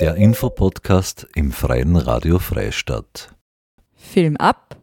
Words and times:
Der 0.00 0.14
Infopodcast 0.14 1.26
im 1.34 1.52
Freien 1.52 1.94
Radio 1.94 2.38
Freistadt. 2.38 3.34
Film 3.94 4.38
ab 4.38 4.78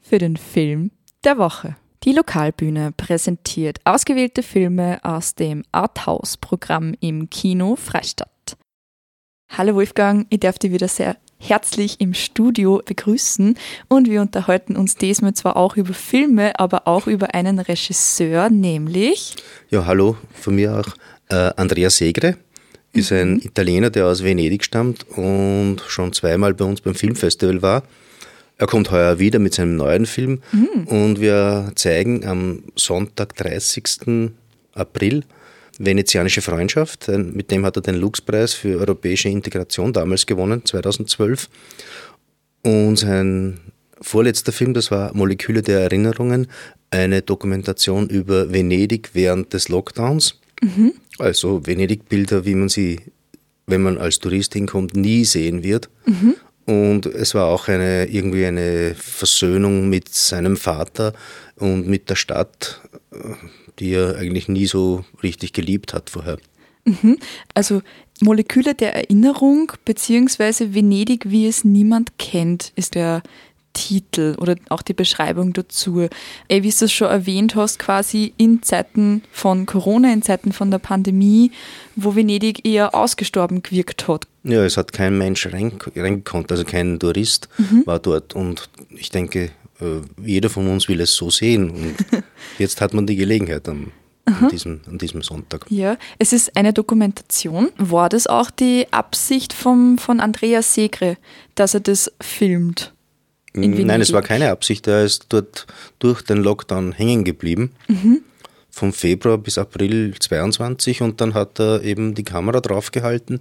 für 0.00 0.18
den 0.18 0.36
Film 0.36 0.90
der 1.22 1.38
Woche. 1.38 1.76
Die 2.02 2.10
Lokalbühne 2.10 2.90
präsentiert 2.96 3.78
ausgewählte 3.84 4.42
Filme 4.42 4.98
aus 5.04 5.36
dem 5.36 5.62
Arthouse-Programm 5.70 6.96
im 6.98 7.30
Kino 7.30 7.76
Freistadt. 7.76 8.56
Hallo 9.50 9.76
Wolfgang, 9.76 10.26
ich 10.30 10.40
darf 10.40 10.58
dich 10.58 10.72
wieder 10.72 10.88
sehr 10.88 11.16
herzlich 11.38 12.00
im 12.00 12.12
Studio 12.12 12.82
begrüßen 12.84 13.56
und 13.88 14.10
wir 14.10 14.20
unterhalten 14.20 14.76
uns 14.76 14.96
diesmal 14.96 15.34
zwar 15.34 15.56
auch 15.56 15.76
über 15.76 15.94
Filme, 15.94 16.58
aber 16.58 16.88
auch 16.88 17.06
über 17.06 17.36
einen 17.36 17.60
Regisseur, 17.60 18.50
nämlich. 18.50 19.36
Ja, 19.70 19.86
hallo, 19.86 20.16
von 20.32 20.56
mir 20.56 20.76
auch 20.80 20.88
äh, 21.28 21.52
Andrea 21.56 21.88
Segre. 21.88 22.36
Ist 22.94 23.10
mhm. 23.10 23.18
ein 23.18 23.40
Italiener, 23.40 23.90
der 23.90 24.06
aus 24.06 24.24
Venedig 24.24 24.64
stammt 24.64 25.06
und 25.10 25.82
schon 25.86 26.12
zweimal 26.12 26.54
bei 26.54 26.64
uns 26.64 26.80
beim 26.80 26.94
Filmfestival 26.94 27.60
war. 27.60 27.82
Er 28.56 28.66
kommt 28.68 28.90
heuer 28.92 29.18
wieder 29.18 29.40
mit 29.40 29.52
seinem 29.52 29.76
neuen 29.76 30.06
Film 30.06 30.40
mhm. 30.52 30.84
und 30.86 31.20
wir 31.20 31.72
zeigen 31.74 32.24
am 32.24 32.62
Sonntag, 32.76 33.34
30. 33.36 34.30
April, 34.74 35.24
Venezianische 35.78 36.40
Freundschaft. 36.40 37.08
Mit 37.08 37.50
dem 37.50 37.66
hat 37.66 37.76
er 37.76 37.82
den 37.82 37.96
Lux-Preis 37.96 38.54
für 38.54 38.78
europäische 38.78 39.28
Integration 39.28 39.92
damals 39.92 40.24
gewonnen, 40.24 40.64
2012. 40.64 41.48
Und 42.62 42.96
sein 42.96 43.58
vorletzter 44.00 44.52
Film, 44.52 44.72
das 44.72 44.92
war 44.92 45.12
Moleküle 45.14 45.62
der 45.62 45.80
Erinnerungen, 45.80 46.46
eine 46.90 47.22
Dokumentation 47.22 48.08
über 48.08 48.52
Venedig 48.52 49.10
während 49.14 49.52
des 49.52 49.68
Lockdowns. 49.68 50.38
Mhm. 50.64 50.92
Also 51.18 51.66
Venedig-Bilder, 51.66 52.44
wie 52.44 52.54
man 52.54 52.68
sie, 52.68 53.00
wenn 53.66 53.82
man 53.82 53.98
als 53.98 54.18
Tourist 54.18 54.54
hinkommt, 54.54 54.96
nie 54.96 55.24
sehen 55.24 55.62
wird. 55.62 55.90
Mhm. 56.06 56.34
Und 56.66 57.06
es 57.06 57.34
war 57.34 57.46
auch 57.46 57.68
eine, 57.68 58.06
irgendwie 58.06 58.46
eine 58.46 58.94
Versöhnung 58.94 59.90
mit 59.90 60.08
seinem 60.08 60.56
Vater 60.56 61.12
und 61.56 61.86
mit 61.86 62.08
der 62.08 62.16
Stadt 62.16 62.80
die 63.78 63.92
er 63.92 64.16
eigentlich 64.16 64.48
nie 64.48 64.66
so 64.66 65.04
richtig 65.22 65.52
geliebt 65.52 65.94
hat 65.94 66.10
vorher. 66.10 66.38
Mhm. 66.84 67.18
Also 67.54 67.82
Moleküle 68.20 68.74
der 68.74 68.94
Erinnerung 68.94 69.72
beziehungsweise 69.84 70.74
Venedig, 70.74 71.30
wie 71.30 71.46
es 71.46 71.64
niemand 71.64 72.18
kennt, 72.18 72.72
ist 72.76 72.94
der 72.94 73.22
Titel 73.74 74.34
oder 74.38 74.56
auch 74.70 74.80
die 74.80 74.94
Beschreibung 74.94 75.52
dazu. 75.52 76.08
Ey, 76.48 76.62
wie 76.62 76.70
du 76.70 76.84
es 76.86 76.92
schon 76.92 77.08
erwähnt 77.08 77.54
hast, 77.54 77.78
quasi 77.78 78.32
in 78.38 78.62
Zeiten 78.62 79.22
von 79.30 79.66
Corona, 79.66 80.12
in 80.12 80.22
Zeiten 80.22 80.52
von 80.52 80.70
der 80.70 80.78
Pandemie, 80.78 81.50
wo 81.94 82.16
Venedig 82.16 82.66
eher 82.66 82.94
ausgestorben 82.94 83.62
gewirkt 83.62 84.08
hat. 84.08 84.26
Ja, 84.44 84.64
es 84.64 84.76
hat 84.76 84.92
kein 84.92 85.18
Mensch 85.18 85.46
reingekonnt, 85.46 86.50
also 86.50 86.64
kein 86.64 86.98
Tourist 86.98 87.48
mhm. 87.58 87.82
war 87.86 87.98
dort. 87.98 88.34
Und 88.34 88.70
ich 88.90 89.10
denke, 89.10 89.50
äh, 89.80 90.00
jeder 90.22 90.48
von 90.50 90.68
uns 90.68 90.88
will 90.88 91.00
es 91.00 91.14
so 91.14 91.30
sehen. 91.30 91.70
Und 91.70 91.96
jetzt 92.58 92.80
hat 92.80 92.94
man 92.94 93.06
die 93.06 93.16
Gelegenheit 93.16 93.68
am, 93.68 93.92
an, 94.26 94.48
diesem, 94.50 94.80
an 94.86 94.98
diesem 94.98 95.22
Sonntag. 95.22 95.66
Ja, 95.68 95.96
es 96.18 96.32
ist 96.32 96.56
eine 96.56 96.72
Dokumentation. 96.72 97.70
War 97.76 98.08
das 98.08 98.26
auch 98.26 98.50
die 98.50 98.86
Absicht 98.90 99.52
vom, 99.52 99.98
von 99.98 100.20
Andreas 100.20 100.74
Segre, 100.74 101.16
dass 101.54 101.74
er 101.74 101.80
das 101.80 102.12
filmt? 102.20 102.92
Nein, 103.54 104.00
es 104.00 104.12
war 104.12 104.22
keine 104.22 104.50
Absicht. 104.50 104.86
Er 104.86 105.04
ist 105.04 105.26
dort 105.28 105.66
durch 105.98 106.22
den 106.22 106.38
Lockdown 106.38 106.92
hängen 106.92 107.24
geblieben. 107.24 107.70
Mhm. 107.88 108.22
Vom 108.70 108.92
Februar 108.92 109.38
bis 109.38 109.56
April 109.56 110.14
22 110.18 111.00
und 111.00 111.20
dann 111.20 111.34
hat 111.34 111.60
er 111.60 111.82
eben 111.82 112.16
die 112.16 112.24
Kamera 112.24 112.60
draufgehalten 112.60 113.38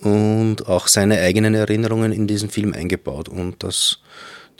und 0.00 0.68
auch 0.68 0.86
seine 0.86 1.20
eigenen 1.20 1.54
Erinnerungen 1.54 2.12
in 2.12 2.26
diesen 2.26 2.50
Film 2.50 2.74
eingebaut. 2.74 3.30
Und 3.30 3.62
das 3.62 4.00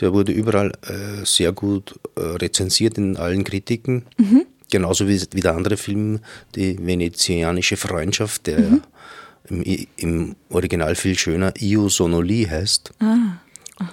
der 0.01 0.13
wurde 0.13 0.33
überall 0.33 0.73
äh, 0.83 1.25
sehr 1.25 1.53
gut 1.53 1.99
äh, 2.17 2.21
rezensiert 2.21 2.99
in 2.99 3.17
allen 3.17 3.45
Kritiken. 3.45 4.05
Mhm. 4.19 4.47
Genauso 4.71 5.09
wie, 5.09 5.21
wie, 5.33 5.41
der 5.41 5.55
andere 5.55 5.77
Film, 5.77 6.21
die 6.55 6.79
venezianische 6.85 7.77
Freundschaft, 7.77 8.47
der 8.47 8.59
mhm. 8.59 8.83
im, 9.49 9.87
im, 9.97 10.37
Original 10.51 10.95
viel 10.95 11.17
schöner 11.17 11.55
Io 11.61 11.89
sono 11.89 12.21
Li 12.21 12.45
heißt. 12.45 12.93
Ah. 13.01 13.39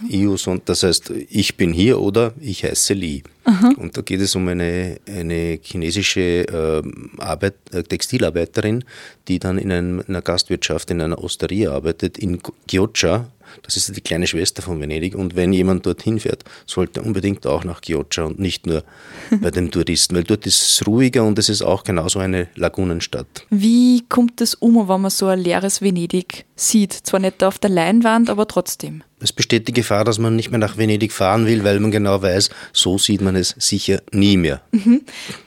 Io 0.09 0.38
son, 0.38 0.61
das 0.63 0.83
heißt, 0.83 1.11
ich 1.29 1.57
bin 1.57 1.73
hier 1.73 1.99
oder 1.99 2.33
ich 2.39 2.63
heiße 2.63 2.94
Li. 2.94 3.23
Aha. 3.44 3.73
Und 3.77 3.97
da 3.97 4.01
geht 4.01 4.21
es 4.21 4.33
um 4.35 4.47
eine, 4.47 4.97
eine 5.05 5.59
chinesische 5.61 6.47
äh, 6.47 6.81
Arbeit, 7.17 7.55
äh, 7.71 7.83
Textilarbeiterin, 7.83 8.85
die 9.27 9.39
dann 9.39 9.57
in, 9.57 9.72
einem, 9.72 9.99
in 9.99 10.07
einer 10.07 10.22
Gastwirtschaft, 10.22 10.89
in 10.91 11.01
einer 11.01 11.22
Osteria 11.22 11.73
arbeitet, 11.73 12.17
in 12.17 12.39
Chioggia, 12.69 13.27
das 13.61 13.77
ist 13.77 13.95
die 13.95 14.01
kleine 14.01 14.25
Schwester 14.25 14.61
von 14.61 14.79
Venedig. 14.79 15.16
Und 15.16 15.35
wenn 15.35 15.53
jemand 15.53 15.85
dorthin 15.85 16.19
fährt, 16.19 16.43
sollte 16.66 17.01
er 17.01 17.05
unbedingt 17.05 17.45
auch 17.45 17.63
nach 17.63 17.81
Chioggia 17.81 18.23
und 18.23 18.39
nicht 18.39 18.66
nur 18.66 18.83
bei 19.41 19.51
den 19.51 19.72
Touristen, 19.72 20.16
weil 20.16 20.23
dort 20.23 20.45
ist 20.45 20.61
es 20.61 20.88
ruhiger 20.88 21.23
und 21.23 21.38
es 21.38 21.49
ist 21.49 21.61
auch 21.61 21.83
genauso 21.83 22.19
eine 22.19 22.47
Lagunenstadt. 22.55 23.45
Wie 23.49 24.03
kommt 24.07 24.41
es 24.41 24.55
um, 24.55 24.88
wenn 24.88 25.01
man 25.01 25.11
so 25.11 25.27
ein 25.27 25.39
leeres 25.39 25.81
Venedig 25.81 26.45
sieht? 26.55 26.93
Zwar 26.93 27.19
nicht 27.19 27.43
auf 27.43 27.59
der 27.59 27.69
Leinwand, 27.69 28.29
aber 28.29 28.47
trotzdem. 28.47 29.03
Es 29.23 29.31
besteht 29.31 29.67
die 29.67 29.73
Gefahr, 29.73 30.03
dass 30.03 30.19
man 30.19 30.35
nicht 30.35 30.51
mehr 30.51 30.59
nach 30.59 30.78
Venedig 30.78 31.13
fahren 31.13 31.47
will, 31.47 31.63
weil 31.63 31.79
man 31.79 31.91
genau 31.91 32.22
weiß, 32.22 32.50
so 32.73 32.97
sieht 32.97 33.22
man 33.22 33.35
es 33.35 33.56
sicher 33.57 34.01
nie 34.11 34.38
mehr. 34.38 34.61
Mhm. 34.72 35.01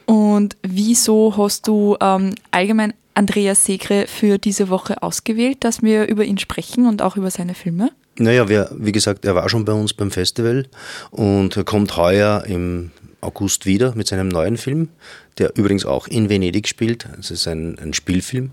Und 0.05 0.57
wieso 0.63 1.37
hast 1.37 1.67
du 1.67 1.95
ähm, 2.01 2.33
allgemein 2.51 2.93
Andreas 3.13 3.65
Segre 3.65 4.05
für 4.07 4.37
diese 4.37 4.69
Woche 4.69 5.01
ausgewählt, 5.01 5.57
dass 5.63 5.81
wir 5.81 6.07
über 6.07 6.25
ihn 6.25 6.37
sprechen 6.37 6.87
und 6.87 7.01
auch 7.01 7.17
über 7.17 7.31
seine 7.31 7.53
Filme? 7.53 7.91
Naja, 8.17 8.49
wir, 8.49 8.71
wie 8.75 8.91
gesagt, 8.91 9.25
er 9.25 9.35
war 9.35 9.47
schon 9.47 9.63
bei 9.63 9.73
uns 9.73 9.93
beim 9.93 10.09
Festival 10.09 10.65
und 11.11 11.55
er 11.55 11.63
kommt 11.63 11.95
heuer 11.97 12.43
im 12.47 12.91
August 13.21 13.65
wieder 13.65 13.93
mit 13.95 14.07
seinem 14.07 14.27
neuen 14.27 14.57
Film, 14.57 14.89
der 15.37 15.55
übrigens 15.55 15.85
auch 15.85 16.07
in 16.07 16.29
Venedig 16.29 16.67
spielt. 16.67 17.07
Es 17.19 17.31
ist 17.31 17.47
ein, 17.47 17.77
ein 17.79 17.93
Spielfilm. 17.93 18.51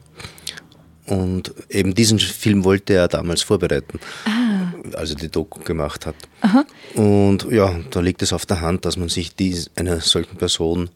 Und 1.06 1.52
eben 1.68 1.94
diesen 1.94 2.18
Film 2.18 2.64
wollte 2.64 2.94
er 2.94 3.08
damals 3.08 3.42
vorbereiten, 3.42 4.00
ah. 4.24 4.72
als 4.96 5.10
er 5.10 5.16
die 5.16 5.28
Doku 5.28 5.60
gemacht 5.60 6.06
hat. 6.06 6.16
Aha. 6.40 6.64
Und 6.94 7.46
ja, 7.50 7.78
da 7.90 8.00
liegt 8.00 8.22
es 8.22 8.32
auf 8.32 8.46
der 8.46 8.62
Hand, 8.62 8.84
dass 8.84 8.96
man 8.96 9.08
sich 9.08 9.34
die, 9.34 9.56
einer 9.76 10.00
solchen 10.00 10.36
Person 10.36 10.90